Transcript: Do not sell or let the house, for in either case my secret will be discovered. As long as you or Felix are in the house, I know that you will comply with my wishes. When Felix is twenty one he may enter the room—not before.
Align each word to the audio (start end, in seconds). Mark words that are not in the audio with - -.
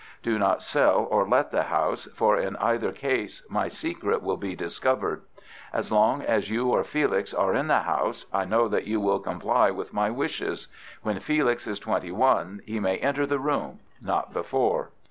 Do 0.23 0.39
not 0.39 0.63
sell 0.63 1.07
or 1.11 1.29
let 1.29 1.51
the 1.51 1.61
house, 1.61 2.05
for 2.15 2.35
in 2.35 2.55
either 2.55 2.91
case 2.91 3.43
my 3.49 3.67
secret 3.67 4.23
will 4.23 4.35
be 4.35 4.55
discovered. 4.55 5.21
As 5.71 5.91
long 5.91 6.23
as 6.23 6.49
you 6.49 6.69
or 6.71 6.83
Felix 6.83 7.35
are 7.35 7.53
in 7.53 7.67
the 7.67 7.81
house, 7.81 8.25
I 8.33 8.45
know 8.45 8.67
that 8.67 8.87
you 8.87 8.99
will 8.99 9.19
comply 9.19 9.69
with 9.69 9.93
my 9.93 10.09
wishes. 10.09 10.67
When 11.03 11.19
Felix 11.19 11.67
is 11.67 11.77
twenty 11.77 12.11
one 12.11 12.61
he 12.65 12.79
may 12.79 12.97
enter 12.97 13.27
the 13.27 13.37
room—not 13.37 14.33
before. 14.33 14.89